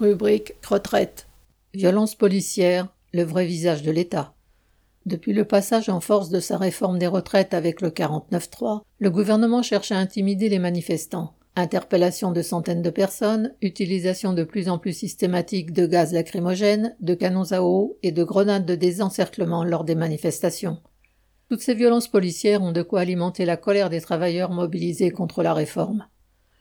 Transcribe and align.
Rubrique 0.00 0.54
retraite. 0.64 1.26
Violence 1.74 2.14
policière, 2.14 2.86
le 3.12 3.24
vrai 3.24 3.46
visage 3.46 3.82
de 3.82 3.90
l'État. 3.90 4.32
Depuis 5.06 5.32
le 5.32 5.44
passage 5.44 5.88
en 5.88 5.98
force 5.98 6.28
de 6.28 6.38
sa 6.38 6.56
réforme 6.56 7.00
des 7.00 7.08
retraites 7.08 7.52
avec 7.52 7.80
le 7.80 7.90
49-3, 7.90 8.82
le 9.00 9.10
gouvernement 9.10 9.60
cherche 9.64 9.90
à 9.90 9.98
intimider 9.98 10.48
les 10.48 10.60
manifestants. 10.60 11.34
Interpellation 11.56 12.30
de 12.30 12.42
centaines 12.42 12.82
de 12.82 12.90
personnes, 12.90 13.54
utilisation 13.60 14.34
de 14.34 14.44
plus 14.44 14.68
en 14.68 14.78
plus 14.78 14.92
systématique 14.92 15.72
de 15.72 15.84
gaz 15.84 16.12
lacrymogènes, 16.12 16.94
de 17.00 17.14
canons 17.14 17.50
à 17.50 17.62
eau 17.62 17.98
et 18.04 18.12
de 18.12 18.22
grenades 18.22 18.66
de 18.66 18.76
désencerclement 18.76 19.64
lors 19.64 19.82
des 19.82 19.96
manifestations. 19.96 20.78
Toutes 21.48 21.62
ces 21.62 21.74
violences 21.74 22.08
policières 22.08 22.62
ont 22.62 22.70
de 22.70 22.82
quoi 22.82 23.00
alimenter 23.00 23.44
la 23.44 23.56
colère 23.56 23.90
des 23.90 24.00
travailleurs 24.00 24.52
mobilisés 24.52 25.10
contre 25.10 25.42
la 25.42 25.54
réforme. 25.54 26.06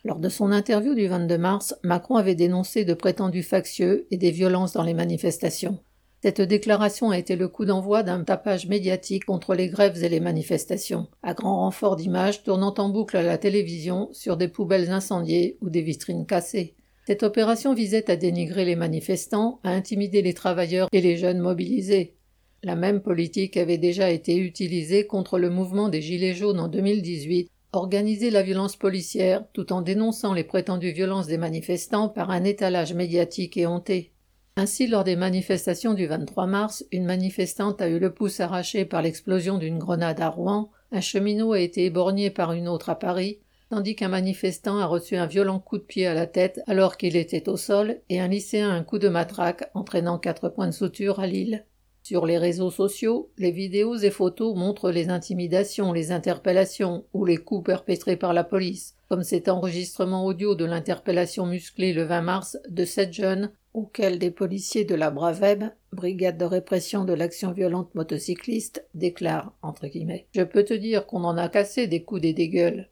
Lors 0.07 0.19
de 0.19 0.29
son 0.29 0.53
interview 0.53 0.95
du 0.95 1.05
22 1.07 1.37
mars, 1.37 1.75
Macron 1.83 2.15
avait 2.15 2.33
dénoncé 2.33 2.85
de 2.85 2.93
prétendus 2.93 3.43
factieux 3.43 4.07
et 4.09 4.15
des 4.15 4.31
violences 4.31 4.71
dans 4.71 4.83
les 4.83 4.93
manifestations. 4.93 5.79
Cette 6.23 6.39
déclaration 6.39 7.09
a 7.09 7.17
été 7.17 7.35
le 7.35 7.49
coup 7.49 7.65
d'envoi 7.65 8.03
d'un 8.03 8.23
tapage 8.23 8.67
médiatique 8.67 9.25
contre 9.25 9.53
les 9.53 9.67
grèves 9.67 10.01
et 10.05 10.07
les 10.07 10.21
manifestations, 10.21 11.07
à 11.23 11.33
grand 11.33 11.57
renfort 11.57 11.97
d'images 11.97 12.43
tournant 12.43 12.73
en 12.77 12.87
boucle 12.87 13.17
à 13.17 13.21
la 13.21 13.37
télévision 13.37 14.07
sur 14.13 14.37
des 14.37 14.47
poubelles 14.47 14.91
incendiées 14.91 15.57
ou 15.59 15.69
des 15.69 15.81
vitrines 15.81 16.25
cassées. 16.25 16.75
Cette 17.05 17.23
opération 17.23 17.73
visait 17.73 18.09
à 18.09 18.15
dénigrer 18.15 18.63
les 18.63 18.77
manifestants, 18.77 19.59
à 19.65 19.71
intimider 19.71 20.21
les 20.21 20.33
travailleurs 20.33 20.87
et 20.93 21.01
les 21.01 21.17
jeunes 21.17 21.41
mobilisés. 21.41 22.15
La 22.63 22.77
même 22.77 23.01
politique 23.01 23.57
avait 23.57 23.77
déjà 23.77 24.09
été 24.09 24.37
utilisée 24.37 25.05
contre 25.05 25.37
le 25.37 25.49
mouvement 25.49 25.89
des 25.89 26.01
Gilets 26.01 26.33
jaunes 26.33 26.61
en 26.61 26.69
2018 26.69 27.51
organiser 27.77 28.29
la 28.29 28.43
violence 28.43 28.75
policière 28.75 29.45
tout 29.53 29.71
en 29.71 29.81
dénonçant 29.81 30.33
les 30.33 30.43
prétendues 30.43 30.91
violences 30.91 31.27
des 31.27 31.37
manifestants 31.37 32.09
par 32.09 32.29
un 32.29 32.43
étalage 32.43 32.93
médiatique 32.93 33.57
éhonté. 33.57 34.11
Ainsi, 34.57 34.87
lors 34.87 35.03
des 35.03 35.15
manifestations 35.15 35.93
du 35.93 36.07
23 36.07 36.47
mars, 36.47 36.85
une 36.91 37.05
manifestante 37.05 37.81
a 37.81 37.87
eu 37.87 37.99
le 37.99 38.13
pouce 38.13 38.39
arraché 38.39 38.85
par 38.85 39.01
l'explosion 39.01 39.57
d'une 39.57 39.77
grenade 39.77 40.19
à 40.19 40.29
Rouen, 40.29 40.71
un 40.91 41.01
cheminot 41.01 41.53
a 41.53 41.59
été 41.59 41.85
éborgné 41.85 42.29
par 42.29 42.53
une 42.53 42.67
autre 42.67 42.89
à 42.89 42.95
Paris, 42.95 43.39
tandis 43.69 43.95
qu'un 43.95 44.07
manifestant 44.07 44.79
a 44.79 44.85
reçu 44.85 45.15
un 45.15 45.25
violent 45.25 45.59
coup 45.59 45.77
de 45.77 45.83
pied 45.83 46.07
à 46.07 46.13
la 46.13 46.25
tête 46.25 46.61
alors 46.67 46.97
qu'il 46.97 47.15
était 47.15 47.49
au 47.49 47.57
sol 47.57 47.97
et 48.09 48.19
un 48.19 48.27
lycéen 48.27 48.69
un 48.69 48.83
coup 48.83 48.97
de 48.97 49.09
matraque 49.09 49.69
entraînant 49.73 50.17
quatre 50.17 50.49
points 50.49 50.67
de 50.67 50.71
suture 50.71 51.19
à 51.19 51.27
Lille. 51.27 51.65
Sur 52.07 52.25
les 52.25 52.37
réseaux 52.37 52.71
sociaux, 52.71 53.33
les 53.37 53.51
vidéos 53.51 53.97
et 53.97 54.11
photos 54.11 54.55
montrent 54.55 54.91
les 54.91 55.09
intimidations, 55.09 55.91
les 55.91 56.13
interpellations 56.13 57.03
ou 57.11 57.25
les 57.25 57.35
coups 57.35 57.65
perpétrés 57.65 58.15
par 58.15 58.31
la 58.31 58.45
police, 58.45 58.95
comme 59.09 59.23
cet 59.23 59.49
enregistrement 59.49 60.25
audio 60.25 60.55
de 60.55 60.63
l'interpellation 60.63 61.45
musclée 61.45 61.91
le 61.91 62.03
20 62.03 62.21
mars 62.21 62.57
de 62.69 62.85
sept 62.85 63.11
jeunes 63.11 63.51
auxquels 63.73 64.19
des 64.19 64.31
policiers 64.31 64.85
de 64.85 64.95
la 64.95 65.11
Braveb, 65.11 65.65
brigade 65.91 66.37
de 66.37 66.45
répression 66.45 67.03
de 67.03 67.11
l'action 67.11 67.51
violente 67.51 67.93
motocycliste, 67.93 68.87
déclarent 68.93 69.51
entre 69.61 69.87
guillemets 69.87 70.27
Je 70.33 70.43
peux 70.43 70.63
te 70.63 70.73
dire 70.73 71.07
qu'on 71.07 71.25
en 71.25 71.35
a 71.35 71.49
cassé 71.49 71.87
des 71.87 72.05
coups 72.05 72.21
des 72.21 72.47
gueules. 72.47 72.87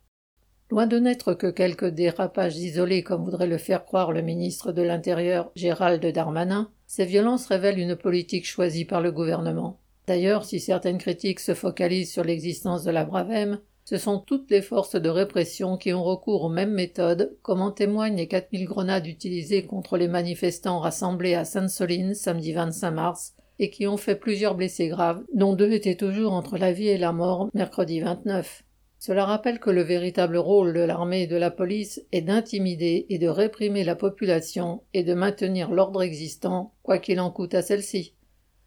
Loin 0.72 0.88
de 0.88 0.98
n'être 0.98 1.36
que 1.36 1.48
quelques 1.48 1.86
dérapages 1.86 2.58
isolés 2.58 3.04
comme 3.04 3.24
voudrait 3.24 3.46
le 3.46 3.60
faire 3.60 3.86
croire 3.86 4.12
le 4.12 4.24
ministre 4.24 4.72
de 4.72 4.82
l'Intérieur 4.82 5.52
Gérald 5.56 6.04
Darmanin, 6.04 6.72
ces 6.88 7.06
violences 7.06 7.46
révèlent 7.46 7.80
une 7.80 7.96
politique 7.96 8.48
choisie 8.48 8.86
par 8.86 9.02
le 9.02 9.12
gouvernement. 9.12 9.80
D'ailleurs, 10.08 10.44
si 10.44 10.60
certaines 10.60 10.98
critiques 10.98 11.40
se 11.40 11.54
focalisent 11.54 12.12
sur 12.12 12.24
l'existence 12.24 12.84
de 12.84 12.92
la 12.92 13.06
Bravem, 13.06 13.60
ce 13.84 13.98
sont 13.98 14.18
toutes 14.18 14.50
les 14.50 14.64
forces 14.64 14.96
de 14.96 15.10
répression 15.10 15.78
qui 15.78 15.94
ont 15.94 16.04
recours 16.04 16.44
aux 16.44 16.50
mêmes 16.50 16.74
méthodes, 16.74 17.38
comme 17.44 17.62
en 17.62 17.70
témoignent 17.70 18.18
les 18.18 18.28
4000 18.28 18.66
grenades 18.66 19.06
utilisées 19.06 19.66
contre 19.66 19.98
les 19.98 20.08
manifestants 20.08 20.80
rassemblés 20.80 21.36
à 21.36 21.46
Sainte-Soline 21.46 22.16
samedi 22.16 22.54
25 22.54 22.92
mars 22.92 23.36
et 23.60 23.70
qui 23.70 23.86
ont 23.86 23.98
fait 23.98 24.16
plusieurs 24.16 24.56
blessés 24.56 24.88
graves, 24.88 25.24
dont 25.34 25.54
deux 25.54 25.72
étaient 25.72 25.96
toujours 25.96 26.34
entre 26.34 26.58
la 26.58 26.72
vie 26.72 26.88
et 26.88 26.98
la 26.98 27.12
mort 27.12 27.50
mercredi 27.54 28.00
29. 28.00 28.64
Cela 29.06 29.26
rappelle 29.26 29.60
que 29.60 29.70
le 29.70 29.84
véritable 29.84 30.36
rôle 30.36 30.74
de 30.74 30.80
l'armée 30.80 31.22
et 31.22 31.28
de 31.28 31.36
la 31.36 31.52
police 31.52 32.02
est 32.12 32.24
d'intimider 32.24 33.06
et 33.10 33.20
de 33.20 33.28
réprimer 33.28 33.84
la 33.84 33.96
population 33.96 34.82
et 34.96 35.04
de 35.04 35.14
maintenir 35.14 35.70
l'ordre 35.70 36.02
existant, 36.02 36.74
quoi 36.82 36.98
qu'il 36.98 37.20
en 37.20 37.30
coûte 37.30 37.54
à 37.54 37.62
celle-ci. 37.62 38.16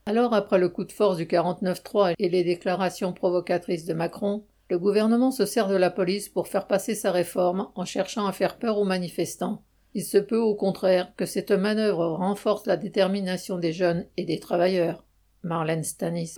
Alors, 0.06 0.34
après 0.34 0.60
le 0.60 0.68
coup 0.68 0.84
de 0.84 0.92
force 0.92 1.16
du 1.16 1.26
49-3 1.26 2.14
et 2.20 2.28
les 2.28 2.44
déclarations 2.44 3.12
provocatrices 3.12 3.84
de 3.84 3.94
Macron, 3.94 4.44
le 4.70 4.78
gouvernement 4.78 5.32
se 5.32 5.44
sert 5.44 5.66
de 5.66 5.74
la 5.74 5.90
police 5.90 6.28
pour 6.28 6.46
faire 6.46 6.68
passer 6.68 6.94
sa 6.94 7.10
réforme 7.10 7.72
en 7.74 7.84
cherchant 7.84 8.28
à 8.28 8.32
faire 8.32 8.58
peur 8.58 8.78
aux 8.78 8.84
manifestants. 8.84 9.64
Il 9.94 10.04
se 10.04 10.18
peut 10.18 10.38
au 10.38 10.54
contraire 10.54 11.12
que 11.16 11.26
cette 11.26 11.50
manœuvre 11.50 12.06
renforce 12.06 12.66
la 12.66 12.76
détermination 12.76 13.58
des 13.58 13.72
jeunes 13.72 14.06
et 14.16 14.24
des 14.24 14.38
travailleurs. 14.38 15.04
Marlène 15.42 15.82
Stanis. 15.82 16.26